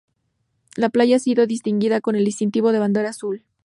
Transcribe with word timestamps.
La 0.77 0.89
playa 0.89 1.17
ha 1.17 1.19
sido 1.19 1.45
distinguida 1.45 2.01
con 2.01 2.15
el 2.15 2.25
distintivo 2.25 2.71
de 2.71 2.79
Bandera 2.79 3.09
Azul. 3.09 3.43